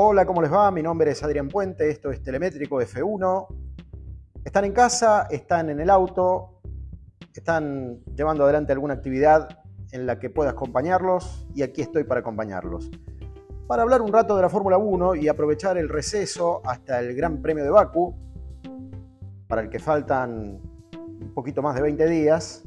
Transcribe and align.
Hola, 0.00 0.24
¿cómo 0.26 0.40
les 0.40 0.52
va? 0.52 0.70
Mi 0.70 0.80
nombre 0.80 1.10
es 1.10 1.24
Adrián 1.24 1.48
Puente, 1.48 1.90
esto 1.90 2.12
es 2.12 2.22
Telemétrico 2.22 2.80
F1. 2.80 3.48
Están 4.44 4.64
en 4.64 4.70
casa, 4.70 5.26
están 5.28 5.70
en 5.70 5.80
el 5.80 5.90
auto, 5.90 6.60
están 7.34 7.98
llevando 8.14 8.44
adelante 8.44 8.72
alguna 8.72 8.94
actividad 8.94 9.48
en 9.90 10.06
la 10.06 10.20
que 10.20 10.30
pueda 10.30 10.50
acompañarlos 10.50 11.48
y 11.52 11.62
aquí 11.62 11.80
estoy 11.80 12.04
para 12.04 12.20
acompañarlos. 12.20 12.92
Para 13.66 13.82
hablar 13.82 14.00
un 14.00 14.12
rato 14.12 14.36
de 14.36 14.42
la 14.42 14.48
Fórmula 14.48 14.78
1 14.78 15.16
y 15.16 15.26
aprovechar 15.26 15.76
el 15.76 15.88
receso 15.88 16.62
hasta 16.64 17.00
el 17.00 17.16
Gran 17.16 17.42
Premio 17.42 17.64
de 17.64 17.70
Baku, 17.70 18.14
para 19.48 19.62
el 19.62 19.68
que 19.68 19.80
faltan 19.80 20.60
un 20.94 21.32
poquito 21.34 21.60
más 21.60 21.74
de 21.74 21.82
20 21.82 22.06
días, 22.06 22.62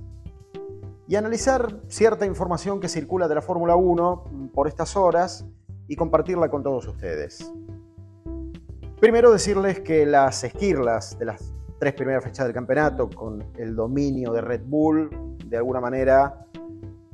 y 1.07 1.15
analizar 1.15 1.79
cierta 1.87 2.25
información 2.25 2.81
que 2.81 2.89
circula 2.89 3.29
de 3.29 3.35
la 3.35 3.41
Fórmula 3.41 3.77
1 3.77 4.51
por 4.53 4.67
estas 4.67 4.97
horas 4.97 5.45
y 5.91 5.97
compartirla 5.97 6.47
con 6.47 6.63
todos 6.63 6.87
ustedes. 6.87 7.51
Primero 9.01 9.29
decirles 9.29 9.81
que 9.81 10.05
las 10.05 10.41
esquirlas 10.45 11.19
de 11.19 11.25
las 11.25 11.53
tres 11.79 11.93
primeras 11.95 12.23
fechas 12.23 12.45
del 12.45 12.53
campeonato 12.53 13.09
con 13.09 13.43
el 13.57 13.75
dominio 13.75 14.31
de 14.31 14.39
Red 14.39 14.61
Bull 14.63 15.09
de 15.45 15.57
alguna 15.57 15.81
manera 15.81 16.45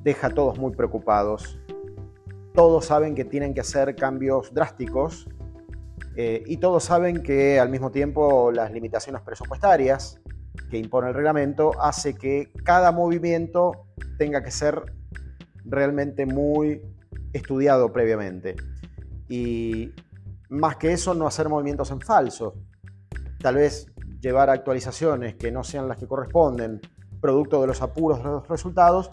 deja 0.04 0.28
a 0.28 0.30
todos 0.30 0.60
muy 0.60 0.76
preocupados. 0.76 1.60
Todos 2.54 2.86
saben 2.86 3.16
que 3.16 3.26
tienen 3.26 3.56
que 3.56 3.62
hacer 3.62 3.96
cambios 3.96 4.54
drásticos 4.54 5.28
eh, 6.16 6.44
y 6.46 6.58
todos 6.58 6.84
saben 6.84 7.24
que 7.24 7.60
al 7.60 7.70
mismo 7.70 7.90
tiempo 7.90 8.52
las 8.52 8.72
limitaciones 8.72 9.24
presupuestarias 9.24 10.22
que 10.70 10.78
impone 10.78 11.08
el 11.08 11.16
reglamento 11.16 11.72
hace 11.82 12.14
que 12.14 12.52
cada 12.64 12.92
movimiento 12.92 13.88
tenga 14.20 14.44
que 14.44 14.52
ser 14.52 14.84
realmente 15.66 16.28
muy 16.28 16.80
estudiado 17.38 17.92
previamente. 17.92 18.56
Y 19.30 19.94
más 20.50 20.78
que 20.78 20.94
eso, 20.94 21.14
no 21.14 21.28
hacer 21.28 21.50
movimientos 21.50 21.92
en 21.92 22.02
falso. 22.02 22.56
Tal 23.40 23.56
vez 23.56 23.88
llevar 24.20 24.50
actualizaciones 24.50 25.36
que 25.36 25.52
no 25.52 25.64
sean 25.64 25.88
las 25.88 25.98
que 25.98 26.08
corresponden, 26.08 26.82
producto 27.22 27.62
de 27.62 27.68
los 27.68 27.82
apuros 27.82 28.20
de 28.20 28.26
los 28.26 28.48
resultados, 28.48 29.10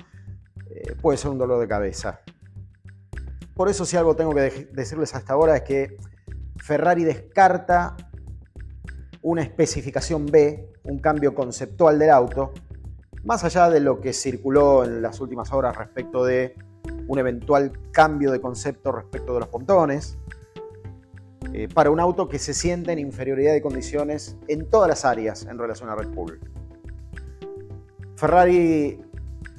eh, 0.70 0.95
puede 1.00 1.19
ser 1.19 1.30
un 1.30 1.39
dolor 1.39 1.61
de 1.61 1.69
cabeza. 1.69 2.20
Por 3.55 3.69
eso 3.69 3.84
si 3.84 3.97
algo 3.97 4.17
tengo 4.17 4.34
que 4.34 4.69
decirles 4.72 5.14
hasta 5.14 5.33
ahora 5.33 5.56
es 5.56 5.62
que 5.62 5.97
Ferrari 6.56 7.05
descarta 7.05 7.97
una 9.22 9.42
especificación 9.42 10.27
B, 10.27 10.72
un 10.84 10.98
cambio 10.98 11.34
conceptual 11.34 11.98
del 11.98 12.11
auto, 12.11 12.52
más 13.25 13.45
allá 13.45 13.70
de 13.70 13.80
lo 13.80 14.00
que 14.00 14.12
circuló 14.12 14.84
en 14.84 15.00
las 15.00 15.20
últimas 15.20 15.52
horas 15.52 15.77
respecto 15.77 16.25
de 16.25 16.55
un 17.07 17.19
eventual 17.19 17.73
cambio 17.93 18.31
de 18.33 18.41
concepto 18.41 18.93
respecto 18.93 19.35
de 19.35 19.41
los 19.41 19.49
pontones, 19.49 20.19
eh, 21.53 21.69
para 21.73 21.91
un 21.91 22.01
auto 22.01 22.29
que 22.29 22.39
se 22.39 22.55
siente 22.55 22.93
en 22.93 22.99
inferioridad 22.99 23.53
de 23.53 23.63
condiciones 23.63 24.37
en 24.49 24.69
todas 24.69 24.89
las 24.89 25.05
áreas 25.05 25.47
en 25.47 25.59
relación 25.59 25.89
a 25.89 25.95
Red 25.95 26.09
Bull. 26.09 26.41
Ferrari 28.17 29.01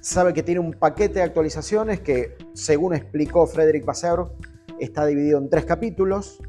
sabe 0.01 0.33
que 0.33 0.43
tiene 0.43 0.59
un 0.59 0.73
paquete 0.73 1.15
de 1.15 1.21
actualizaciones 1.23 1.99
que, 1.99 2.37
según 2.53 2.93
explicó 2.93 3.47
Frederick 3.47 3.85
Vasseur, 3.85 4.33
está 4.79 5.05
dividido 5.05 5.37
en 5.37 5.49
tres 5.49 5.65
capítulos 5.65 6.41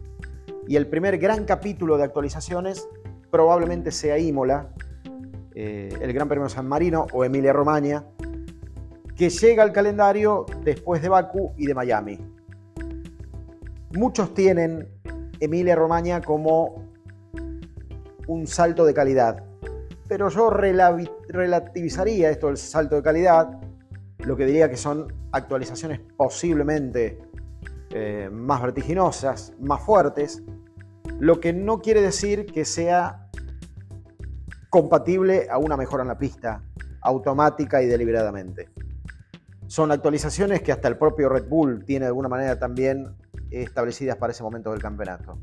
y 0.67 0.77
el 0.77 0.89
primer 0.89 1.19
gran 1.19 1.45
capítulo 1.45 1.97
de 1.97 2.05
actualizaciones 2.05 2.89
probablemente 3.31 3.93
sea 3.93 4.19
Imola, 4.19 4.73
eh, 5.55 5.89
el 6.01 6.13
Gran 6.13 6.29
Premio 6.29 6.49
San 6.49 6.67
Marino 6.67 7.07
o 7.13 7.25
Emilia 7.25 7.53
Romagna, 7.53 8.05
que 9.17 9.31
llega 9.31 9.63
al 9.63 9.73
calendario 9.73 10.45
después 10.63 11.01
de 11.01 11.09
Baku 11.09 11.55
y 11.57 11.67
de 11.67 11.75
Miami. 11.75 12.19
Muchos 13.93 14.35
tienen 14.35 14.89
Emilia 15.41 15.75
Romagna 15.75 16.21
como 16.21 16.87
un 18.27 18.47
salto 18.47 18.85
de 18.85 18.93
calidad, 18.93 19.43
pero 20.09 20.29
yo 20.29 20.51
relativizaría 20.51 22.31
esto 22.31 22.49
del 22.49 22.59
salto 22.59 22.97
de 22.97 23.03
calidad, 23.03 23.59
lo 24.19 24.37
que 24.37 24.45
diría 24.45 24.69
que 24.69 24.77
son 24.77 25.13
actualizaciones 25.33 26.01
posiblemente 26.17 27.19
eh, 27.91 28.29
más 28.31 28.61
vertiginosas, 28.61 29.55
más 29.61 29.81
fuertes, 29.81 30.43
lo 31.19 31.41
que 31.41 31.53
no 31.53 31.81
quiere 31.81 32.03
decir 32.03 32.47
que 32.47 32.65
sea 32.65 33.29
compatible 34.69 35.47
a 35.51 35.57
una 35.59 35.77
mejora 35.77 36.03
en 36.03 36.09
la 36.09 36.19
pista, 36.19 36.63
automática 37.01 37.83
y 37.83 37.87
deliberadamente. 37.87 38.69
Son 39.67 39.91
actualizaciones 39.91 40.63
que 40.63 40.73
hasta 40.73 40.89
el 40.89 40.97
propio 40.97 41.29
Red 41.29 41.49
Bull 41.49 41.85
tiene 41.85 42.05
de 42.05 42.09
alguna 42.09 42.29
manera 42.29 42.59
también 42.59 43.17
establecidas 43.51 44.17
para 44.17 44.33
ese 44.33 44.43
momento 44.43 44.71
del 44.71 44.81
campeonato. 44.81 45.39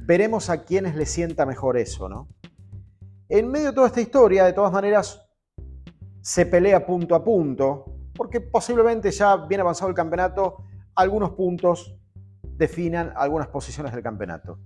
Veremos 0.00 0.50
a 0.50 0.62
quiénes 0.64 0.96
le 0.96 1.06
sienta 1.06 1.46
mejor 1.46 1.76
eso, 1.76 2.08
¿no? 2.08 2.28
En 3.28 3.48
medio 3.50 3.68
de 3.68 3.72
toda 3.72 3.86
esta 3.86 4.00
historia, 4.00 4.44
de 4.44 4.52
todas 4.52 4.72
maneras, 4.72 5.22
se 6.20 6.44
pelea 6.46 6.84
punto 6.84 7.14
a 7.14 7.24
punto, 7.24 7.84
porque 8.14 8.40
posiblemente 8.40 9.10
ya 9.10 9.36
bien 9.36 9.60
avanzado 9.60 9.88
el 9.88 9.94
campeonato, 9.94 10.64
algunos 10.94 11.30
puntos 11.30 11.96
definan 12.42 13.12
algunas 13.16 13.48
posiciones 13.48 13.92
del 13.92 14.02
campeonato. 14.02 14.58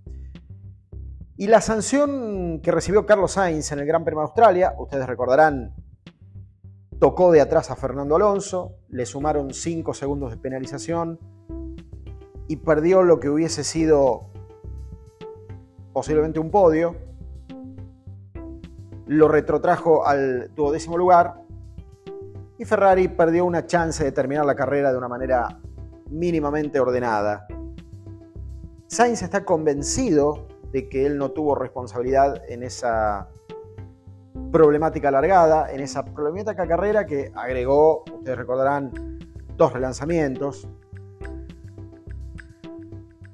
Y 1.36 1.48
la 1.48 1.60
sanción 1.60 2.60
que 2.62 2.72
recibió 2.72 3.04
Carlos 3.04 3.32
Sainz 3.32 3.70
en 3.72 3.78
el 3.78 3.86
Gran 3.86 4.04
Premio 4.04 4.20
de 4.20 4.26
Australia, 4.26 4.74
ustedes 4.78 5.06
recordarán, 5.06 5.74
tocó 6.98 7.32
de 7.32 7.40
atrás 7.40 7.70
a 7.70 7.76
Fernando 7.76 8.16
Alonso, 8.16 8.76
le 8.88 9.06
sumaron 9.06 9.52
5 9.52 9.94
segundos 9.94 10.30
de 10.30 10.36
penalización 10.38 11.18
y 12.48 12.56
perdió 12.56 13.02
lo 13.02 13.20
que 13.20 13.28
hubiese 13.28 13.64
sido 13.64 14.30
posiblemente 15.92 16.38
un 16.38 16.50
podio. 16.50 16.96
Lo 19.06 19.28
retrotrajo 19.28 20.06
al 20.06 20.54
duodécimo 20.54 20.96
lugar 20.96 21.42
y 22.58 22.64
Ferrari 22.64 23.08
perdió 23.08 23.44
una 23.44 23.66
chance 23.66 24.02
de 24.02 24.12
terminar 24.12 24.46
la 24.46 24.54
carrera 24.54 24.90
de 24.90 24.98
una 24.98 25.08
manera 25.08 25.60
mínimamente 26.10 26.80
ordenada. 26.80 27.46
Sainz 28.86 29.22
está 29.22 29.44
convencido 29.44 30.46
de 30.72 30.88
que 30.88 31.06
él 31.06 31.18
no 31.18 31.30
tuvo 31.32 31.54
responsabilidad 31.54 32.42
en 32.48 32.62
esa 32.62 33.28
problemática 34.52 35.08
alargada, 35.08 35.70
en 35.72 35.80
esa 35.80 36.04
problemática 36.04 36.66
carrera 36.66 37.06
que 37.06 37.32
agregó, 37.34 38.04
ustedes 38.12 38.38
recordarán, 38.38 38.92
dos 39.56 39.72
relanzamientos 39.72 40.68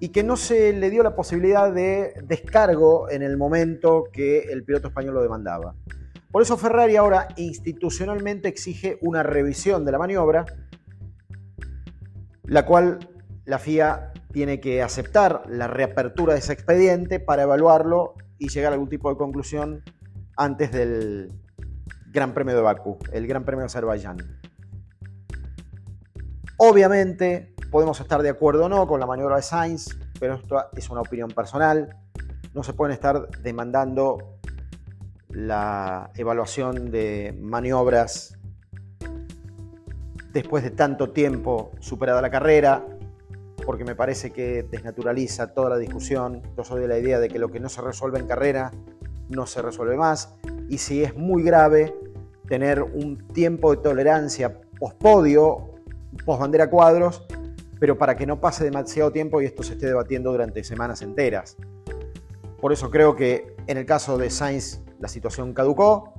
y 0.03 0.09
que 0.09 0.25
no 0.25 0.37
se 0.37 0.73
le 0.73 0.91
dio 0.91 1.05
la 1.05 1.15
posibilidad 1.15 1.73
de 1.73 2.15
descargo 2.25 3.09
en 3.09 3.23
el 3.23 3.37
momento 3.37 4.05
que 4.13 4.41
el 4.51 4.65
piloto 4.65 4.89
español 4.89 5.15
lo 5.15 5.23
demandaba. 5.23 5.77
Por 6.33 6.43
eso 6.43 6.57
Ferrari 6.57 6.97
ahora 6.97 7.29
institucionalmente 7.37 8.49
exige 8.49 8.99
una 9.01 9.23
revisión 9.23 9.85
de 9.85 9.93
la 9.93 9.99
maniobra, 9.99 10.45
la 12.45 12.67
cual 12.67 12.99
la 13.45 13.61
FIA 13.61 14.13
tiene 14.33 14.59
que 14.59 14.83
aceptar 14.83 15.45
la 15.49 15.69
reapertura 15.69 16.33
de 16.33 16.41
ese 16.41 16.53
expediente 16.53 17.21
para 17.21 17.43
evaluarlo 17.43 18.15
y 18.39 18.49
llegar 18.49 18.73
a 18.73 18.75
algún 18.75 18.89
tipo 18.89 19.09
de 19.09 19.17
conclusión 19.17 19.85
antes 20.37 20.73
del 20.73 21.33
Gran 22.13 22.35
Premio 22.35 22.55
de 22.55 22.63
Bakú, 22.63 22.99
el 23.13 23.27
Gran 23.27 23.45
Premio 23.45 23.61
de 23.61 23.67
Azerbaiyán. 23.67 24.19
Obviamente 26.57 27.55
podemos 27.71 28.01
estar 28.01 28.23
de 28.23 28.29
acuerdo 28.29 28.67
o 28.67 28.69
no 28.69 28.87
con 28.87 29.01
la 29.01 29.07
maniobra 29.07 29.37
de 29.37 29.43
Sainz, 29.43 29.97
pero 30.21 30.35
esto 30.35 30.63
es 30.77 30.91
una 30.91 31.01
opinión 31.01 31.31
personal. 31.31 31.97
No 32.55 32.63
se 32.63 32.75
pueden 32.75 32.93
estar 32.93 33.29
demandando 33.43 34.39
la 35.29 36.11
evaluación 36.15 36.91
de 36.91 37.35
maniobras 37.41 38.37
después 40.33 40.63
de 40.63 40.71
tanto 40.71 41.11
tiempo 41.11 41.73
superada 41.81 42.23
la 42.23 42.31
carrera, 42.31 42.85
porque 43.65 43.85
me 43.85 43.95
parece 43.95 44.33
que 44.33 44.63
desnaturaliza 44.63 45.55
toda 45.55 45.71
la 45.71 45.79
discusión. 45.79 46.43
Yo 46.57 46.65
soy 46.65 46.83
de 46.83 46.89
la 46.89 46.99
idea 46.99 47.19
de 47.19 47.29
que 47.29 47.39
lo 47.39 47.49
que 47.49 47.61
no 47.61 47.69
se 47.69 47.81
resuelve 47.81 48.19
en 48.19 48.27
carrera 48.27 48.71
no 49.33 49.47
se 49.47 49.63
resuelve 49.63 49.97
más. 49.97 50.35
Y 50.69 50.79
si 50.79 51.03
es 51.03 51.17
muy 51.17 51.43
grave 51.43 51.95
tener 52.49 52.83
un 52.83 53.19
tiempo 53.29 53.75
de 53.75 53.83
tolerancia 53.83 54.61
post-podio, 54.79 55.71
post-bandera 56.25 56.71
cuadros, 56.71 57.25
pero 57.81 57.99
para 57.99 58.17
que 58.17 58.27
no 58.27 58.41
pase 58.41 58.65
demasiado 58.65 59.11
tiempo 59.11 59.41
y 59.41 59.47
esto 59.47 59.63
se 59.63 59.73
esté 59.73 59.87
debatiendo 59.87 60.31
durante 60.31 60.63
semanas 60.63 61.03
enteras. 61.03 61.57
Por 62.61 62.73
eso 62.73 62.91
creo 62.91 63.17
que 63.17 63.57
en 63.67 63.77
el 63.77 63.87
caso 63.87 64.19
de 64.19 64.31
Sainz 64.31 64.81
la 65.01 65.09
situación 65.09 65.53
caducó. 65.53 66.15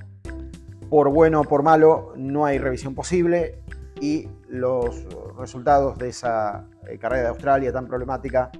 Por 0.89 1.09
bueno 1.09 1.41
o 1.41 1.43
por 1.45 1.63
malo 1.63 2.13
no 2.17 2.45
hay 2.45 2.57
revisión 2.57 2.93
posible 2.93 3.59
y 4.01 4.27
los 4.49 5.07
resultados 5.37 5.97
de 5.97 6.09
esa 6.09 6.67
eh, 6.87 6.97
carrera 6.97 7.23
de 7.23 7.29
Australia 7.29 7.71
tan 7.71 7.87
problemática 7.87 8.51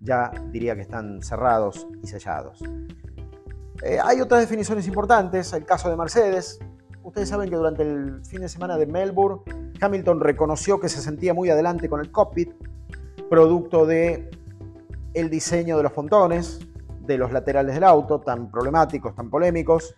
ya 0.00 0.32
diría 0.50 0.74
que 0.74 0.80
están 0.80 1.22
cerrados 1.22 1.86
y 2.02 2.06
sellados. 2.06 2.62
Eh, 3.82 3.98
hay 4.02 4.20
otras 4.20 4.40
definiciones 4.40 4.86
importantes, 4.86 5.52
el 5.52 5.64
caso 5.64 5.90
de 5.90 5.96
Mercedes. 5.96 6.58
Ustedes 7.02 7.28
saben 7.28 7.48
que 7.48 7.56
durante 7.56 7.82
el 7.82 8.24
fin 8.24 8.40
de 8.40 8.48
semana 8.48 8.76
de 8.76 8.86
Melbourne, 8.86 9.42
Hamilton 9.80 10.20
reconoció 10.20 10.80
que 10.80 10.88
se 10.88 11.00
sentía 11.00 11.34
muy 11.34 11.50
adelante 11.50 11.88
con 11.88 12.00
el 12.00 12.10
cockpit, 12.10 12.52
producto 13.28 13.86
de 13.86 14.30
el 15.14 15.30
diseño 15.30 15.76
de 15.76 15.82
los 15.82 15.92
pontones, 15.92 16.60
de 17.00 17.18
los 17.18 17.32
laterales 17.32 17.74
del 17.74 17.84
auto, 17.84 18.20
tan 18.20 18.50
problemáticos, 18.50 19.14
tan 19.14 19.30
polémicos. 19.30 19.94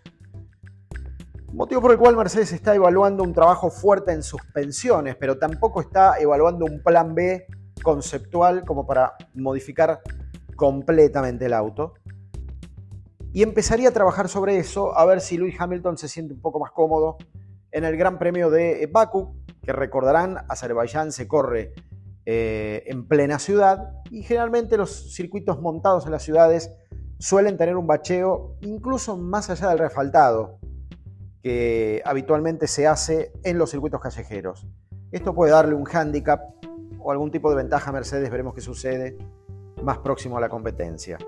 Motivo 1.52 1.80
por 1.80 1.92
el 1.92 1.98
cual 1.98 2.16
Mercedes 2.16 2.52
está 2.52 2.74
evaluando 2.74 3.22
un 3.22 3.32
trabajo 3.32 3.70
fuerte 3.70 4.12
en 4.12 4.22
suspensiones, 4.22 5.16
pero 5.16 5.38
tampoco 5.38 5.80
está 5.80 6.18
evaluando 6.18 6.66
un 6.66 6.82
plan 6.82 7.14
B 7.14 7.46
conceptual 7.82 8.64
como 8.64 8.86
para 8.86 9.14
modificar 9.34 10.00
completamente 10.56 11.46
el 11.46 11.54
auto. 11.54 11.94
Y 13.32 13.42
empezaría 13.42 13.90
a 13.90 13.92
trabajar 13.92 14.28
sobre 14.28 14.58
eso, 14.58 14.96
a 14.96 15.04
ver 15.04 15.20
si 15.20 15.36
Lewis 15.36 15.56
Hamilton 15.58 15.98
se 15.98 16.08
siente 16.08 16.34
un 16.34 16.40
poco 16.40 16.58
más 16.60 16.72
cómodo 16.72 17.18
en 17.70 17.84
el 17.84 17.96
Gran 17.96 18.18
Premio 18.18 18.50
de 18.50 18.88
Baku, 18.90 19.34
que 19.62 19.72
recordarán, 19.72 20.38
Azerbaiyán 20.48 21.12
se 21.12 21.28
corre 21.28 21.74
eh, 22.24 22.84
en 22.86 23.06
plena 23.06 23.38
ciudad 23.38 23.92
y 24.10 24.22
generalmente 24.22 24.76
los 24.76 25.14
circuitos 25.14 25.60
montados 25.60 26.06
en 26.06 26.12
las 26.12 26.22
ciudades 26.22 26.70
suelen 27.18 27.56
tener 27.56 27.76
un 27.76 27.86
bacheo 27.86 28.56
incluso 28.60 29.16
más 29.16 29.50
allá 29.50 29.68
del 29.70 29.78
refaltado 29.78 30.58
que 31.42 32.02
habitualmente 32.04 32.66
se 32.66 32.86
hace 32.86 33.32
en 33.44 33.58
los 33.58 33.70
circuitos 33.70 34.00
callejeros. 34.00 34.66
Esto 35.10 35.34
puede 35.34 35.52
darle 35.52 35.74
un 35.74 35.84
hándicap 35.84 36.40
o 36.98 37.12
algún 37.12 37.30
tipo 37.30 37.50
de 37.50 37.56
ventaja 37.56 37.90
a 37.90 37.92
Mercedes, 37.92 38.30
veremos 38.30 38.54
qué 38.54 38.60
sucede 38.60 39.16
más 39.82 39.98
próximo 39.98 40.36
a 40.36 40.40
la 40.40 40.48
competencia. 40.48 41.18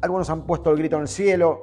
Algunos 0.00 0.28
han 0.30 0.46
puesto 0.46 0.70
el 0.70 0.78
grito 0.78 0.96
en 0.96 1.02
el 1.02 1.08
cielo 1.08 1.60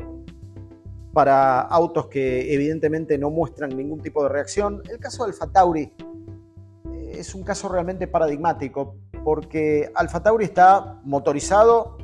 para 1.14 1.62
autos 1.62 2.08
que 2.08 2.54
evidentemente 2.54 3.18
no 3.18 3.30
muestran 3.30 3.76
ningún 3.78 4.02
tipo 4.02 4.24
de 4.24 4.30
reacción. 4.30 4.82
El 4.90 5.00
caso 5.00 5.24
de 5.24 5.32
Alfa 5.32 5.48
Tauri 5.48 5.82
eh, 5.84 7.12
es 7.14 7.36
un 7.36 7.44
caso 7.44 7.70
realmente 7.70 8.08
paradigmático 8.08 8.96
porque 9.24 9.92
Alfa 9.94 10.22
Tauri 10.24 10.46
está 10.46 11.00
motorizado 11.04 11.98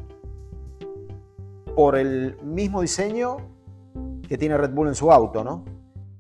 por 1.76 1.98
el 1.98 2.38
mismo 2.44 2.82
diseño 2.82 3.38
que 4.28 4.38
tiene 4.38 4.58
Red 4.58 4.72
Bull 4.72 4.90
en 4.90 4.96
su 4.96 5.12
auto, 5.12 5.44
¿no? 5.44 5.66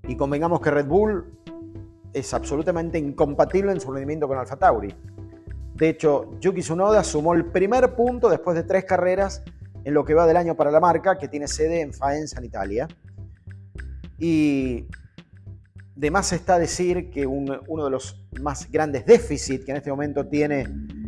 Y 0.07 0.15
convengamos 0.15 0.59
que 0.61 0.71
Red 0.71 0.87
Bull 0.87 1.25
es 2.11 2.33
absolutamente 2.33 2.97
incompatible 2.97 3.71
en 3.71 3.79
su 3.79 3.91
rendimiento 3.91 4.27
con 4.27 4.37
Alfa 4.37 4.55
Tauri. 4.55 4.93
De 5.75 5.89
hecho, 5.89 6.31
Yuki 6.39 6.61
Tsunoda 6.61 7.03
sumó 7.03 7.33
el 7.35 7.45
primer 7.45 7.95
punto 7.95 8.29
después 8.29 8.55
de 8.55 8.63
tres 8.63 8.83
carreras 8.83 9.43
en 9.83 9.93
lo 9.93 10.05
que 10.05 10.13
va 10.13 10.27
del 10.27 10.37
año 10.37 10.55
para 10.55 10.71
la 10.71 10.79
marca, 10.79 11.17
que 11.17 11.27
tiene 11.27 11.47
sede 11.47 11.81
en 11.81 11.93
Faenza, 11.93 12.39
en 12.39 12.45
Italia. 12.45 12.87
Y 14.17 14.87
de 15.95 16.11
más 16.11 16.31
está 16.31 16.57
decir 16.57 17.09
que 17.09 17.25
uno 17.25 17.85
de 17.85 17.89
los 17.89 18.25
más 18.41 18.71
grandes 18.71 19.05
déficits 19.05 19.65
que 19.65 19.71
en 19.71 19.77
este 19.77 19.89
momento 19.89 20.27
tiene 20.27 20.65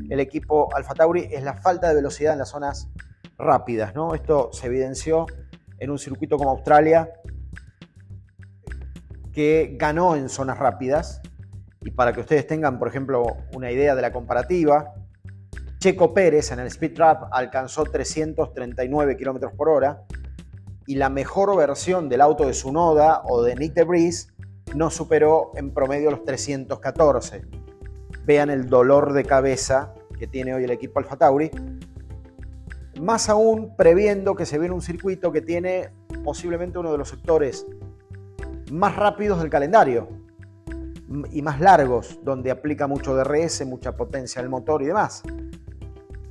el 0.09 0.19
equipo 0.19 0.67
Alfa 0.75 0.93
Tauri 0.93 1.29
es 1.31 1.43
la 1.43 1.53
falta 1.53 1.87
de 1.87 1.95
velocidad 1.95 2.33
en 2.33 2.39
las 2.39 2.49
zonas 2.49 2.89
rápidas. 3.37 3.95
¿no? 3.95 4.13
Esto 4.13 4.49
se 4.51 4.67
evidenció 4.67 5.25
en 5.79 5.89
un 5.89 5.97
circuito 5.97 6.37
como 6.37 6.51
Australia, 6.51 7.09
que 9.33 9.75
ganó 9.79 10.15
en 10.15 10.29
zonas 10.29 10.57
rápidas. 10.57 11.21
Y 11.81 11.91
para 11.91 12.13
que 12.13 12.19
ustedes 12.19 12.45
tengan, 12.45 12.77
por 12.77 12.87
ejemplo, 12.87 13.25
una 13.53 13.71
idea 13.71 13.95
de 13.95 14.01
la 14.01 14.11
comparativa, 14.11 14.93
Checo 15.81 16.13
Pérez 16.13 16.51
en 16.51 16.59
el 16.59 16.67
Speed 16.67 16.93
Trap 16.93 17.23
alcanzó 17.31 17.85
339 17.85 19.17
km 19.17 19.51
por 19.55 19.67
hora 19.67 20.03
y 20.85 20.93
la 20.93 21.09
mejor 21.09 21.57
versión 21.57 22.07
del 22.07 22.21
auto 22.21 22.45
de 22.45 22.53
Sunoda 22.53 23.23
o 23.25 23.41
de 23.41 23.55
Nick 23.55 23.83
Breeze 23.87 24.27
no 24.75 24.91
superó 24.91 25.53
en 25.55 25.73
promedio 25.73 26.11
los 26.11 26.23
314. 26.23 27.47
Vean 28.25 28.51
el 28.51 28.69
dolor 28.69 29.13
de 29.13 29.23
cabeza 29.23 29.95
que 30.19 30.27
tiene 30.27 30.53
hoy 30.53 30.65
el 30.65 30.69
equipo 30.69 30.99
Alfa 30.99 31.17
Tauri 31.17 31.49
más 33.01 33.27
aún 33.27 33.75
previendo 33.75 34.35
que 34.35 34.45
se 34.45 34.59
viene 34.59 34.75
un 34.75 34.83
circuito 34.83 35.31
que 35.31 35.41
tiene 35.41 35.89
posiblemente 36.23 36.77
uno 36.77 36.91
de 36.91 36.99
los 36.99 37.09
sectores 37.09 37.65
más 38.71 38.95
rápidos 38.95 39.39
del 39.39 39.49
calendario 39.49 40.09
y 41.31 41.41
más 41.41 41.59
largos, 41.59 42.19
donde 42.23 42.51
aplica 42.51 42.85
mucho 42.85 43.15
DRS, 43.15 43.65
mucha 43.65 43.97
potencia 43.97 44.43
del 44.43 44.51
motor 44.51 44.83
y 44.83 44.85
demás. 44.85 45.23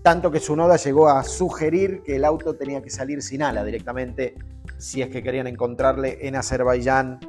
Tanto 0.02 0.31
que 0.31 0.41
Sunoda 0.41 0.76
llegó 0.76 1.08
a 1.08 1.23
sugerir 1.25 2.02
que 2.02 2.17
el 2.17 2.25
auto 2.25 2.56
tenía 2.56 2.82
que 2.82 2.91
salir 2.91 3.23
sin 3.23 3.43
ala 3.43 3.64
directamente 3.64 4.35
si 4.79 5.02
es 5.02 5.11
que 5.11 5.23
querían 5.23 5.47
encontrarle 5.47 6.26
en 6.26 6.37
Azerbaiyán 6.37 7.20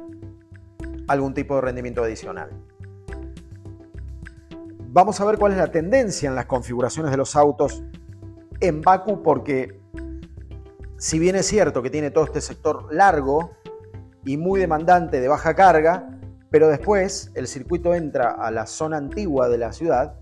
algún 1.06 1.34
tipo 1.34 1.54
de 1.56 1.60
rendimiento 1.60 2.02
adicional. 2.02 2.50
Vamos 4.88 5.20
a 5.20 5.24
ver 5.24 5.38
cuál 5.38 5.52
es 5.52 5.58
la 5.58 5.70
tendencia 5.70 6.28
en 6.28 6.34
las 6.34 6.46
configuraciones 6.46 7.10
de 7.10 7.16
los 7.18 7.36
autos 7.36 7.82
en 8.60 8.80
Baku 8.80 9.22
porque 9.22 9.80
si 10.96 11.18
bien 11.18 11.36
es 11.36 11.46
cierto 11.46 11.82
que 11.82 11.90
tiene 11.90 12.10
todo 12.10 12.24
este 12.24 12.40
sector 12.40 12.92
largo 12.92 13.50
y 14.24 14.36
muy 14.36 14.60
demandante 14.60 15.20
de 15.20 15.28
baja 15.28 15.54
carga, 15.54 16.08
pero 16.48 16.68
después 16.68 17.32
el 17.34 17.48
circuito 17.48 17.94
entra 17.94 18.30
a 18.30 18.50
la 18.50 18.66
zona 18.66 18.98
antigua 18.98 19.48
de 19.48 19.58
la 19.58 19.72
ciudad, 19.72 20.14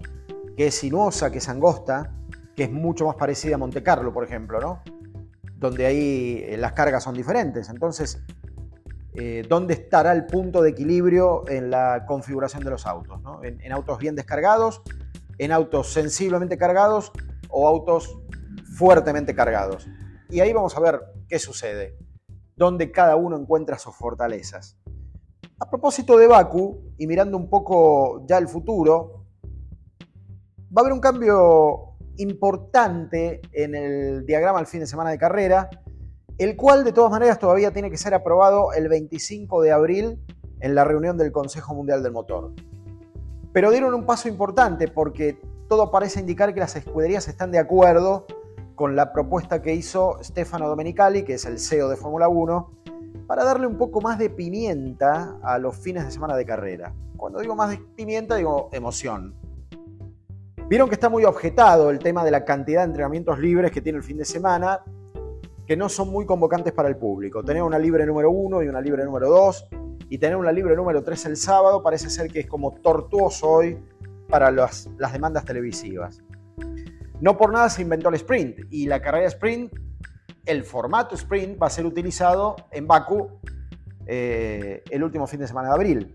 que 0.57 0.69
es 0.69 0.75
sinuosa, 0.75 1.31
que 1.31 1.39
es 1.39 1.49
angosta, 1.49 2.15
que 2.61 2.65
es 2.65 2.73
mucho 2.73 3.07
más 3.07 3.17
parecida 3.17 3.55
a 3.55 3.59
Monte 3.59 3.83
Carlo, 3.83 4.13
por 4.13 4.23
ejemplo, 4.23 4.61
¿no? 4.61 4.83
Donde 5.57 5.87
ahí 5.87 6.45
eh, 6.47 6.59
las 6.59 6.75
cargas 6.75 7.03
son 7.03 7.15
diferentes. 7.15 7.71
Entonces, 7.71 8.23
eh, 9.15 9.47
¿dónde 9.49 9.73
estará 9.73 10.13
el 10.13 10.27
punto 10.27 10.61
de 10.61 10.69
equilibrio 10.69 11.49
en 11.49 11.71
la 11.71 12.05
configuración 12.07 12.63
de 12.63 12.69
los 12.69 12.87
autos? 12.87 13.19
en 13.43 13.73
autos 13.73 13.99
bien 13.99 14.15
descargados, 14.15 14.83
en 15.39 15.53
autos 15.53 15.91
sensiblemente 15.91 16.59
cargados 16.59 17.13
o 17.49 17.67
autos 17.67 18.19
fuertemente 18.77 19.35
cargados. 19.35 19.89
Y 20.29 20.41
ahí 20.41 20.53
vamos 20.53 20.77
a 20.77 20.81
ver 20.81 21.01
qué 21.31 21.39
sucede, 21.39 21.97
dónde 22.57 22.93
cada 22.93 23.17
uno 23.17 23.39
encuentra 23.39 23.79
sus 23.79 23.97
fortalezas. 23.97 24.77
A 25.61 25.71
propósito 25.71 26.19
de 26.19 26.27
Baku, 26.27 26.93
y 26.99 27.07
mirando 27.07 27.39
un 27.39 27.49
poco 27.49 28.27
ya 28.27 28.37
el 28.37 28.49
futuro, 28.49 29.25
va 30.77 30.77
a 30.77 30.81
haber 30.81 30.93
un 30.93 31.01
cambio 31.01 31.90
importante 32.21 33.41
en 33.53 33.75
el 33.75 34.27
diagrama 34.27 34.59
al 34.59 34.67
fin 34.67 34.81
de 34.81 34.87
semana 34.87 35.11
de 35.11 35.19
carrera, 35.19 35.71
el 36.39 36.57
cual 36.57 36.85
de 36.85 36.93
todas 36.93 37.11
maneras 37.11 37.39
todavía 37.39 37.73
tiene 37.73 37.91
que 37.91 37.97
ser 37.97 38.15
aprobado 38.15 38.73
el 38.73 38.89
25 38.89 39.63
de 39.63 39.73
abril 39.73 40.21
en 40.61 40.75
la 40.75 40.85
reunión 40.85 41.17
del 41.17 41.33
Consejo 41.33 41.75
Mundial 41.75 42.03
del 42.03 42.13
Motor. 42.13 42.53
Pero 43.53 43.71
dieron 43.71 43.95
un 43.95 44.07
paso 44.07 44.29
importante 44.29 44.89
porque 44.89 45.41
todo 45.69 45.91
parece 45.91 46.21
indicar 46.21 46.55
que 46.55 46.61
las 46.61 46.77
escuderías 46.77 47.29
están 47.29 47.51
de 47.51 47.59
acuerdo 47.59 48.27
con 48.75 48.97
la 48.97 49.13
propuesta 49.13 49.61
que 49.61 49.75
hizo 49.75 50.19
Stefano 50.23 50.69
Domenicali, 50.69 51.25
que 51.25 51.35
es 51.35 51.45
el 51.45 51.59
CEO 51.59 51.89
de 51.89 51.97
Fórmula 51.97 52.29
1, 52.29 52.71
para 53.27 53.45
darle 53.45 53.67
un 53.67 53.77
poco 53.77 54.01
más 54.01 54.19
de 54.19 54.31
pimienta 54.31 55.39
a 55.43 55.59
los 55.59 55.77
fines 55.77 56.05
de 56.05 56.11
semana 56.11 56.37
de 56.37 56.45
carrera. 56.45 56.95
Cuando 57.17 57.41
digo 57.41 57.55
más 57.55 57.71
de 57.71 57.79
pimienta, 57.95 58.37
digo 58.37 58.71
emoción. 58.73 59.35
Vieron 60.71 60.89
que 60.89 60.95
está 60.95 61.09
muy 61.09 61.25
objetado 61.25 61.91
el 61.91 61.99
tema 61.99 62.25
de 62.25 62.31
la 62.31 62.45
cantidad 62.45 62.83
de 62.83 62.85
entrenamientos 62.85 63.41
libres 63.41 63.73
que 63.73 63.81
tiene 63.81 63.97
el 63.97 64.05
fin 64.05 64.17
de 64.17 64.25
semana, 64.25 64.85
que 65.67 65.77
no 65.77 65.89
son 65.89 66.11
muy 66.11 66.25
convocantes 66.25 66.73
para 66.73 66.89
el 66.89 66.97
público. 66.97 67.43
Tener 67.43 67.65
una 67.65 67.77
libre 67.77 68.07
número 68.07 68.31
1 68.31 68.63
y 68.63 68.69
una 68.69 68.81
libre 68.81 69.05
número 69.05 69.29
2, 69.29 69.67
y 70.11 70.19
tener 70.19 70.37
una 70.37 70.53
libre 70.53 70.77
número 70.77 71.03
3 71.03 71.27
el 71.27 71.37
sábado 71.37 71.83
parece 71.83 72.09
ser 72.09 72.31
que 72.31 72.39
es 72.39 72.47
como 72.47 72.71
tortuoso 72.75 73.51
hoy 73.51 73.79
para 74.29 74.53
las, 74.53 74.89
las 74.97 75.13
demandas 75.13 75.45
televisivas. 75.45 76.23
No 77.21 77.37
por 77.37 77.53
nada 77.53 77.69
se 77.69 77.83
inventó 77.83 78.09
el 78.09 78.15
sprint 78.15 78.61
y 78.71 78.87
la 78.87 79.03
carrera 79.03 79.27
sprint, 79.27 79.73
el 80.47 80.63
formato 80.63 81.17
sprint 81.17 81.61
va 81.61 81.67
a 81.67 81.71
ser 81.71 81.85
utilizado 81.85 82.55
en 82.71 82.87
Baku 82.87 83.41
eh, 84.07 84.85
el 84.89 85.03
último 85.03 85.27
fin 85.27 85.41
de 85.41 85.49
semana 85.49 85.71
de 85.71 85.75
abril. 85.75 86.15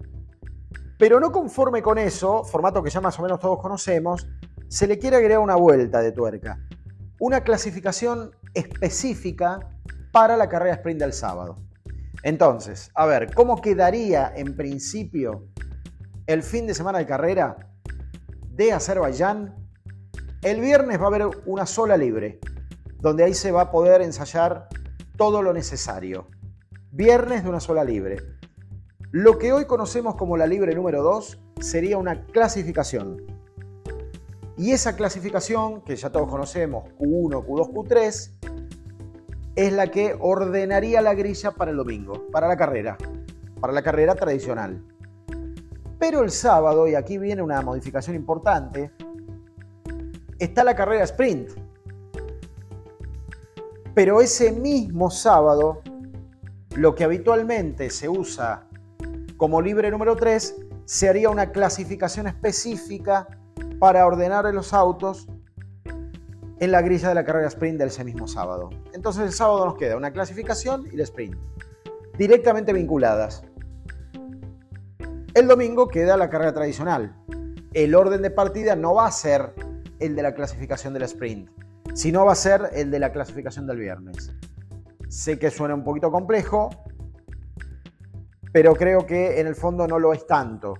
Pero 0.97 1.19
no 1.19 1.31
conforme 1.31 1.81
con 1.81 1.97
eso, 1.97 2.43
formato 2.43 2.81
que 2.81 2.89
ya 2.89 3.01
más 3.01 3.19
o 3.19 3.23
menos 3.23 3.39
todos 3.39 3.59
conocemos, 3.59 4.27
se 4.67 4.87
le 4.87 4.97
quiere 4.97 5.17
agregar 5.17 5.39
una 5.39 5.55
vuelta 5.55 6.01
de 6.01 6.11
tuerca. 6.11 6.59
Una 7.19 7.41
clasificación 7.41 8.31
específica 8.53 9.59
para 10.11 10.37
la 10.37 10.47
carrera 10.47 10.75
sprint 10.75 10.99
del 10.99 11.13
sábado. 11.13 11.57
Entonces, 12.23 12.91
a 12.95 13.05
ver, 13.05 13.33
¿cómo 13.33 13.61
quedaría 13.61 14.31
en 14.35 14.55
principio 14.55 15.47
el 16.27 16.41
fin 16.41 16.65
de 16.65 16.73
semana 16.73 16.99
de 16.99 17.05
carrera 17.05 17.57
de 18.49 18.71
Azerbaiyán 18.71 19.65
el 20.45 20.61
viernes 20.61 20.99
va 20.99 21.05
a 21.05 21.07
haber 21.07 21.23
una 21.47 21.65
sola 21.65 21.97
libre, 21.97 22.39
donde 22.99 23.23
ahí 23.23 23.33
se 23.33 23.51
va 23.51 23.61
a 23.61 23.71
poder 23.71 24.03
ensayar 24.03 24.69
todo 25.17 25.41
lo 25.41 25.53
necesario. 25.53 26.27
Viernes 26.91 27.41
de 27.41 27.49
una 27.49 27.59
sola 27.59 27.83
libre. 27.83 28.17
Lo 29.15 29.37
que 29.37 29.53
hoy 29.53 29.63
conocemos 29.63 30.15
como 30.15 30.35
la 30.35 30.45
libre 30.45 30.75
número 30.75 31.01
2 31.01 31.39
sería 31.61 31.97
una 31.97 32.25
clasificación. 32.25 33.21
Y 34.57 34.71
esa 34.71 34.97
clasificación, 34.97 35.79
que 35.83 35.95
ya 35.95 36.09
todos 36.09 36.27
conocemos, 36.27 36.83
Q1, 36.99 37.45
Q2, 37.45 37.71
Q3, 37.71 38.31
es 39.55 39.71
la 39.71 39.87
que 39.87 40.17
ordenaría 40.19 41.01
la 41.01 41.13
grilla 41.13 41.51
para 41.51 41.71
el 41.71 41.77
domingo, 41.77 42.27
para 42.29 42.49
la 42.49 42.57
carrera, 42.57 42.97
para 43.61 43.71
la 43.71 43.81
carrera 43.81 44.15
tradicional. 44.15 44.83
Pero 45.97 46.21
el 46.21 46.31
sábado, 46.31 46.85
y 46.85 46.95
aquí 46.95 47.17
viene 47.17 47.41
una 47.41 47.61
modificación 47.61 48.17
importante, 48.17 48.91
está 50.39 50.65
la 50.65 50.75
carrera 50.75 51.05
sprint. 51.05 51.51
Pero 53.93 54.19
ese 54.19 54.51
mismo 54.51 55.09
sábado, 55.09 55.81
lo 56.75 56.93
que 56.93 57.05
habitualmente 57.05 57.89
se 57.89 58.09
usa 58.09 58.67
como 59.37 59.61
libre 59.61 59.91
número 59.91 60.15
3, 60.15 60.55
se 60.85 61.09
haría 61.09 61.29
una 61.29 61.51
clasificación 61.51 62.27
específica 62.27 63.27
para 63.79 64.05
ordenar 64.05 64.45
los 64.53 64.73
autos 64.73 65.27
en 66.59 66.71
la 66.71 66.81
grilla 66.81 67.09
de 67.09 67.15
la 67.15 67.25
carrera 67.25 67.47
sprint 67.47 67.77
del 67.77 67.89
ese 67.89 68.03
mismo 68.03 68.27
sábado. 68.27 68.69
Entonces 68.93 69.23
el 69.23 69.33
sábado 69.33 69.65
nos 69.65 69.75
queda 69.75 69.97
una 69.97 70.11
clasificación 70.11 70.85
y 70.91 70.95
el 70.95 71.01
sprint, 71.01 71.35
directamente 72.17 72.71
vinculadas. 72.71 73.43
El 75.33 75.47
domingo 75.47 75.89
queda 75.89 76.15
la 76.15 76.29
carrera 76.29 76.53
tradicional. 76.53 77.15
El 77.73 77.93
orden 77.93 78.21
de 78.21 78.31
partida 78.31 78.75
no 78.75 78.93
va 78.93 79.07
a 79.07 79.11
ser 79.11 79.53
el 79.99 80.15
de 80.15 80.23
la 80.23 80.33
clasificación 80.33 80.93
del 80.93 81.03
sprint, 81.03 81.49
sino 81.93 82.25
va 82.25 82.31
a 82.31 82.35
ser 82.35 82.69
el 82.73 82.89
de 82.89 82.99
la 82.99 83.11
clasificación 83.11 83.67
del 83.67 83.79
viernes. 83.79 84.31
Sé 85.09 85.37
que 85.37 85.51
suena 85.51 85.75
un 85.75 85.83
poquito 85.83 86.09
complejo, 86.09 86.69
pero 88.55 88.73
creo 88.73 89.05
que 89.05 89.41
en 89.41 89.47
el 89.47 89.55
fondo 89.55 89.85
no 89.85 89.99
lo 89.99 90.13
es 90.13 90.25
tanto. 90.25 90.75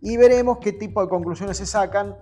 Y 0.00 0.16
veremos 0.16 0.58
qué 0.58 0.72
tipo 0.72 1.00
de 1.00 1.08
conclusiones 1.08 1.56
se 1.56 1.66
sacan 1.66 2.16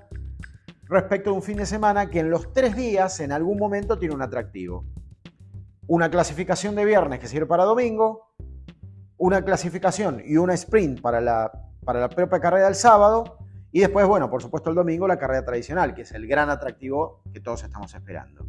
respecto 0.85 1.31
a 1.31 1.33
un 1.33 1.41
fin 1.41 1.57
de 1.57 1.65
semana 1.65 2.11
que 2.11 2.21
en 2.21 2.29
los 2.29 2.53
tres 2.53 2.77
días 2.77 3.21
en 3.21 3.33
algún 3.33 3.57
momento 3.57 3.99
tiene 3.99 4.15
un 4.15 4.21
atractivo. 4.21 4.85
Una 5.87 6.11
clasificación 6.11 6.75
de 6.75 6.85
viernes 6.85 7.19
que 7.19 7.29
sirve 7.29 7.47
para 7.47 7.65
domingo, 7.65 8.35
una 9.17 9.43
clasificación 9.43 10.21
y 10.23 10.37
una 10.37 10.53
sprint 10.53 11.01
para 11.01 11.23
la, 11.23 11.51
para 11.83 12.01
la 12.01 12.11
propia 12.11 12.39
carrera 12.39 12.67
del 12.67 12.75
sábado 12.75 13.39
y 13.71 13.81
después, 13.81 14.07
bueno, 14.07 14.29
por 14.29 14.43
supuesto 14.43 14.69
el 14.69 14.77
domingo 14.77 15.09
la 15.09 15.19
carrera 15.19 15.47
tradicional, 15.47 15.95
que 15.95 16.03
es 16.03 16.13
el 16.13 16.27
gran 16.27 16.51
atractivo 16.51 17.23
que 17.33 17.41
todos 17.41 17.65
estamos 17.65 17.95
esperando. 17.95 18.45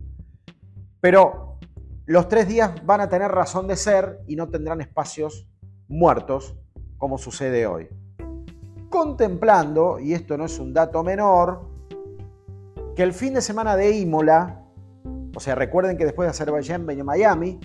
Pero 0.99 1.59
los 2.07 2.27
tres 2.27 2.49
días 2.49 2.85
van 2.85 2.99
a 2.99 3.07
tener 3.07 3.31
razón 3.31 3.69
de 3.69 3.77
ser 3.77 4.19
y 4.27 4.35
no 4.35 4.49
tendrán 4.49 4.81
espacios 4.81 5.47
muertos 5.87 6.55
como 6.97 7.17
sucede 7.17 7.67
hoy. 7.67 7.89
Contemplando, 8.89 9.99
y 9.99 10.13
esto 10.13 10.37
no 10.37 10.45
es 10.45 10.59
un 10.59 10.73
dato 10.73 11.03
menor, 11.03 11.61
que 12.95 13.03
el 13.03 13.13
fin 13.13 13.33
de 13.33 13.41
semana 13.41 13.75
de 13.75 13.97
Imola, 13.97 14.65
o 15.35 15.39
sea, 15.39 15.55
recuerden 15.55 15.97
que 15.97 16.05
después 16.05 16.27
de 16.27 16.31
Azerbaiyán 16.31 16.85
venía 16.85 17.03
Miami, 17.03 17.59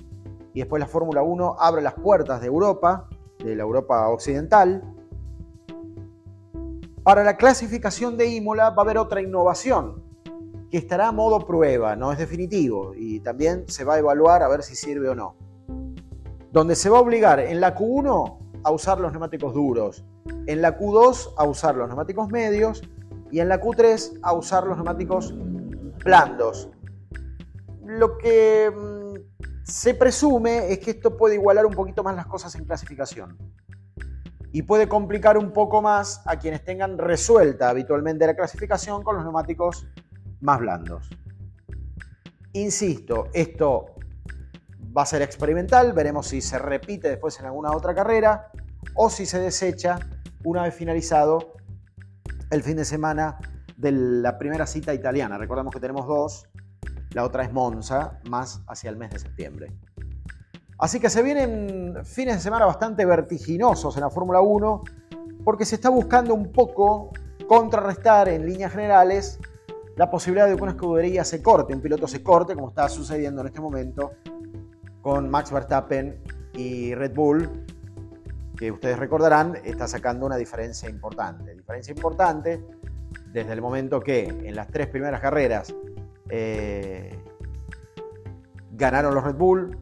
y 0.55 0.61
después 0.61 0.81
la 0.81 0.87
Fórmula 0.87 1.23
1 1.23 1.57
abre 1.59 1.83
las 1.83 1.95
puertas 1.95 2.41
de 2.41 2.47
Europa, 2.47 3.09
de 3.45 3.55
la 3.55 3.63
Europa 3.63 4.09
occidental, 4.09 4.83
para 7.03 7.25
la 7.25 7.37
clasificación 7.37 8.17
de 8.17 8.27
Imola 8.27 8.71
va 8.71 8.83
a 8.83 8.85
haber 8.85 8.99
otra 8.99 9.23
innovación 9.23 10.03
que 10.71 10.77
estará 10.77 11.09
a 11.09 11.13
modo 11.13 11.47
prueba, 11.47 11.97
no 11.97 12.13
es 12.13 12.19
definitivo 12.19 12.93
y 12.95 13.21
también 13.21 13.65
se 13.69 13.85
va 13.85 13.95
a 13.95 13.99
evaluar 13.99 14.43
a 14.43 14.49
ver 14.49 14.63
si 14.63 14.75
sirve 14.77 15.09
o 15.09 15.15
no. 15.15 15.48
Donde 16.53 16.75
se 16.75 16.89
va 16.89 16.99
a 16.99 17.01
obligar 17.01 17.41
en 17.41 17.61
la 17.61 17.75
Q1 17.75 18.39
a 18.65 18.71
usar 18.71 19.01
los 19.01 19.13
neumáticos 19.13 19.55
duros, 19.55 20.05
en 20.47 20.63
la 20.63 20.79
Q2 20.79 21.35
a 21.37 21.45
usar 21.45 21.77
los 21.77 21.89
neumáticos 21.89 22.29
medios 22.29 22.83
y 23.31 23.41
en 23.41 23.49
la 23.49 23.61
Q3 23.61 24.21
a 24.23 24.33
usar 24.33 24.67
los 24.67 24.77
neumáticos 24.77 25.35
blandos. 26.05 26.71
Lo 27.85 28.19
que 28.19 28.71
mm, 28.71 29.63
se 29.65 29.95
presume 29.95 30.73
es 30.73 30.79
que 30.79 30.93
esto 30.93 31.17
puede 31.17 31.35
igualar 31.35 31.67
un 31.67 31.75
poquito 31.75 32.03
más 32.03 32.17
las 32.17 32.27
cosas 32.27 32.55
en 32.55 32.65
clasificación 32.65 33.37
y 34.53 34.63
puede 34.63 34.89
complicar 34.89 35.37
un 35.37 35.53
poco 35.53 35.83
más 35.83 36.23
a 36.27 36.39
quienes 36.39 36.65
tengan 36.65 36.97
resuelta 36.97 37.69
habitualmente 37.69 38.27
la 38.27 38.35
clasificación 38.35 39.03
con 39.03 39.17
los 39.17 39.25
neumáticos 39.25 39.87
más 40.41 40.59
blandos. 40.59 41.11
Insisto, 42.55 43.29
esto 43.35 43.98
va 44.97 45.03
a 45.03 45.07
ser 45.07 45.23
experimental, 45.23 45.93
veremos 45.93 46.29
si 46.29 46.41
se 46.41 46.59
repite 46.59 47.09
después 47.09 47.39
en 47.41 47.47
alguna 47.47 47.73
otra 47.73 47.95
carrera 47.95 48.51
o 48.95 49.11
si 49.11 49.27
se 49.27 49.41
desecha 49.41 49.99
una 50.45 50.63
vez 50.63 50.75
finalizado 50.75 51.55
el 52.51 52.63
fin 52.63 52.77
de 52.77 52.85
semana 52.85 53.39
de 53.77 53.93
la 53.93 54.39
primera 54.39 54.67
cita 54.67 54.95
italiana. 54.95 55.39
Recordemos 55.39 55.73
que 55.73 55.81
tenemos 55.81 56.07
dos, 56.07 56.49
la 57.13 57.25
otra 57.25 57.45
es 57.45 57.53
Monza, 57.53 58.19
más 58.29 58.63
hacia 58.67 58.91
el 58.91 58.97
mes 58.97 59.11
de 59.11 59.19
septiembre. 59.19 59.73
Así 60.79 61.01
que 61.01 61.11
se 61.11 61.23
vienen 61.23 62.05
fines 62.05 62.37
de 62.37 62.41
semana 62.41 62.65
bastante 62.65 63.05
vertiginosos 63.05 63.97
en 63.97 64.03
la 64.03 64.11
Fórmula 64.11 64.41
1 64.41 64.83
porque 65.45 65.65
se 65.65 65.75
está 65.75 65.89
buscando 65.89 66.35
un 66.35 66.53
poco 66.53 67.11
contrarrestar 67.49 68.29
en 68.29 68.47
líneas 68.47 68.71
generales 68.71 69.41
la 69.97 70.09
posibilidad 70.09 70.47
de 70.47 70.55
que 70.55 70.63
una 70.63 70.73
escudería 70.73 71.25
se 71.25 71.43
corte, 71.43 71.75
un 71.75 71.81
piloto 71.81 72.07
se 72.07 72.23
corte, 72.23 72.55
como 72.55 72.69
está 72.69 72.89
sucediendo 72.89 73.41
en 73.41 73.49
este 73.49 73.61
momento 73.61 74.13
con 75.09 75.31
Max 75.31 75.51
Verstappen 75.51 76.21
y 76.53 76.95
Red 76.95 77.15
Bull, 77.15 77.49
que 78.59 78.71
ustedes 78.71 78.99
recordarán, 78.99 79.57
está 79.65 79.89
sacando 79.89 80.27
una 80.27 80.37
diferencia 80.37 80.87
importante. 80.87 81.55
Diferencia 81.55 81.95
importante 81.95 82.63
desde 83.33 83.55
el 83.55 83.63
momento 83.63 84.01
que 84.01 84.25
en 84.25 84.55
las 84.55 84.69
tres 84.69 84.89
primeras 84.89 85.23
carreras 85.23 85.75
eh, 86.29 87.19
ganaron 88.73 89.15
los 89.15 89.25
Red 89.25 89.37
Bull, 89.37 89.79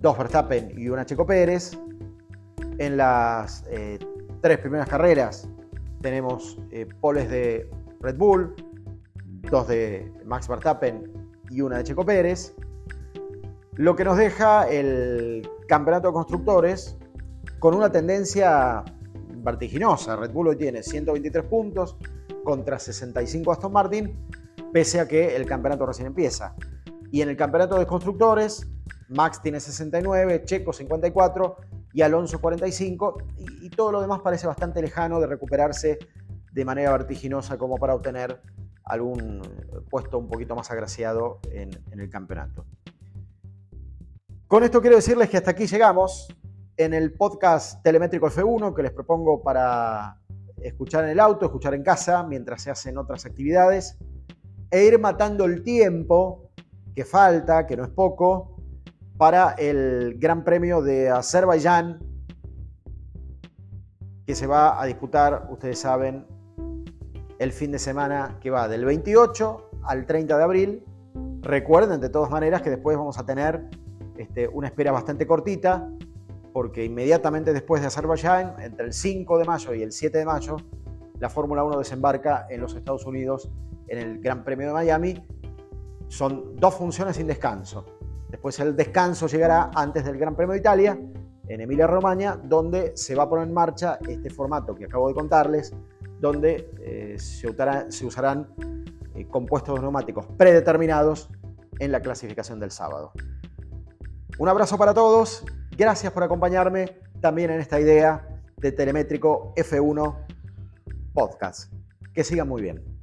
dos 0.00 0.18
Verstappen 0.18 0.72
y 0.76 0.88
una 0.88 1.06
Checo 1.06 1.24
Pérez. 1.24 1.78
En 2.78 2.96
las 2.96 3.62
eh, 3.70 4.00
tres 4.42 4.58
primeras 4.58 4.88
carreras 4.88 5.48
tenemos 6.00 6.58
eh, 6.72 6.88
poles 7.00 7.30
de 7.30 7.70
Red 8.00 8.16
Bull, 8.16 8.56
dos 9.48 9.68
de 9.68 10.12
Max 10.24 10.48
Verstappen 10.48 11.12
y 11.48 11.60
una 11.60 11.78
de 11.78 11.84
Checo 11.84 12.04
Pérez. 12.04 12.56
Lo 13.76 13.94
que 13.94 14.04
nos 14.04 14.16
deja 14.16 14.66
el 14.68 15.46
campeonato 15.68 16.08
de 16.08 16.14
constructores 16.14 16.96
con 17.58 17.74
una 17.74 17.92
tendencia 17.92 18.82
vertiginosa. 19.36 20.16
Red 20.16 20.30
Bull 20.30 20.48
hoy 20.48 20.56
tiene 20.56 20.82
123 20.82 21.44
puntos 21.44 21.98
contra 22.42 22.78
65 22.78 23.52
Aston 23.52 23.72
Martin, 23.72 24.28
pese 24.72 24.98
a 24.98 25.06
que 25.06 25.36
el 25.36 25.44
campeonato 25.44 25.84
recién 25.84 26.06
empieza. 26.06 26.54
Y 27.12 27.20
en 27.20 27.28
el 27.28 27.36
campeonato 27.36 27.78
de 27.78 27.86
constructores, 27.86 28.66
Max 29.10 29.42
tiene 29.42 29.60
69, 29.60 30.44
Checo 30.44 30.72
54 30.72 31.56
y 31.92 32.00
Alonso 32.00 32.40
45 32.40 33.18
y, 33.36 33.68
todo 33.70 33.92
lo 33.92 34.00
demás 34.00 34.20
parece 34.20 34.46
bastante 34.46 34.80
lejano 34.80 35.20
de 35.20 35.26
recuperarse 35.26 35.98
de 36.50 36.64
manera 36.64 36.92
vertiginosa 36.92 37.58
como 37.58 37.76
para 37.76 37.94
obtener 37.94 38.40
algún 38.84 39.42
puesto 39.90 40.16
un 40.16 40.28
poquito 40.28 40.56
más 40.56 40.70
agraciado 40.70 41.40
en, 41.52 41.70
en 41.90 42.00
el 42.00 42.08
campeonato. 42.08 42.64
Con 44.48 44.62
esto 44.62 44.80
quiero 44.80 44.94
decirles 44.94 45.28
que 45.28 45.38
hasta 45.38 45.50
aquí 45.50 45.66
llegamos 45.66 46.28
en 46.76 46.94
el 46.94 47.12
podcast 47.14 47.82
Telemétrico 47.82 48.28
F1 48.28 48.76
que 48.76 48.82
les 48.84 48.92
propongo 48.92 49.42
para 49.42 50.20
escuchar 50.62 51.02
en 51.02 51.10
el 51.10 51.18
auto, 51.18 51.46
escuchar 51.46 51.74
en 51.74 51.82
casa 51.82 52.22
mientras 52.22 52.62
se 52.62 52.70
hacen 52.70 52.96
otras 52.96 53.26
actividades 53.26 53.98
e 54.70 54.84
ir 54.84 55.00
matando 55.00 55.46
el 55.46 55.64
tiempo 55.64 56.52
que 56.94 57.04
falta, 57.04 57.66
que 57.66 57.76
no 57.76 57.82
es 57.82 57.90
poco, 57.90 58.56
para 59.16 59.50
el 59.58 60.14
Gran 60.16 60.44
Premio 60.44 60.80
de 60.80 61.10
Azerbaiyán 61.10 61.98
que 64.28 64.36
se 64.36 64.46
va 64.46 64.80
a 64.80 64.86
disputar, 64.86 65.48
ustedes 65.50 65.80
saben, 65.80 66.24
el 67.40 67.50
fin 67.50 67.72
de 67.72 67.80
semana 67.80 68.38
que 68.40 68.50
va 68.50 68.68
del 68.68 68.84
28 68.84 69.70
al 69.82 70.06
30 70.06 70.38
de 70.38 70.44
abril. 70.44 70.84
Recuerden 71.40 72.00
de 72.00 72.10
todas 72.10 72.30
maneras 72.30 72.62
que 72.62 72.70
después 72.70 72.96
vamos 72.96 73.18
a 73.18 73.26
tener 73.26 73.68
este, 74.18 74.48
una 74.48 74.68
espera 74.68 74.92
bastante 74.92 75.26
cortita, 75.26 75.90
porque 76.52 76.84
inmediatamente 76.84 77.52
después 77.52 77.82
de 77.82 77.88
Azerbaiyán, 77.88 78.54
entre 78.60 78.86
el 78.86 78.92
5 78.92 79.38
de 79.38 79.44
mayo 79.44 79.74
y 79.74 79.82
el 79.82 79.92
7 79.92 80.18
de 80.18 80.24
mayo, 80.24 80.56
la 81.18 81.28
Fórmula 81.28 81.64
1 81.64 81.78
desembarca 81.78 82.46
en 82.50 82.60
los 82.60 82.74
Estados 82.74 83.06
Unidos 83.06 83.50
en 83.88 83.98
el 83.98 84.20
Gran 84.20 84.44
Premio 84.44 84.68
de 84.68 84.72
Miami. 84.72 85.26
Son 86.08 86.56
dos 86.56 86.74
funciones 86.74 87.16
sin 87.16 87.26
descanso. 87.26 87.84
Después 88.28 88.58
el 88.60 88.76
descanso 88.76 89.26
llegará 89.26 89.70
antes 89.74 90.04
del 90.04 90.18
Gran 90.18 90.34
Premio 90.34 90.52
de 90.52 90.58
Italia, 90.58 90.98
en 91.48 91.60
Emilia-Romagna, 91.60 92.40
donde 92.42 92.96
se 92.96 93.14
va 93.14 93.24
a 93.24 93.28
poner 93.28 93.46
en 93.46 93.54
marcha 93.54 93.98
este 94.08 94.30
formato 94.30 94.74
que 94.74 94.86
acabo 94.86 95.08
de 95.08 95.14
contarles, 95.14 95.72
donde 96.20 96.70
eh, 96.80 97.16
se, 97.18 97.48
usarán 98.06 98.48
eh, 99.14 99.26
compuestos 99.28 99.80
neumáticos 99.80 100.26
predeterminados 100.36 101.30
en 101.78 101.92
la 101.92 102.00
clasificación 102.00 102.58
del 102.58 102.70
sábado. 102.70 103.12
Un 104.38 104.50
abrazo 104.50 104.76
para 104.76 104.92
todos, 104.92 105.44
gracias 105.78 106.12
por 106.12 106.22
acompañarme 106.22 106.98
también 107.22 107.50
en 107.50 107.60
esta 107.60 107.80
idea 107.80 108.28
de 108.58 108.70
Telemétrico 108.70 109.54
F1 109.56 110.14
Podcast. 111.14 111.72
Que 112.12 112.22
sigan 112.22 112.46
muy 112.46 112.60
bien. 112.60 112.95